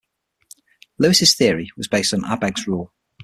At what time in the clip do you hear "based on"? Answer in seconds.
1.87-2.21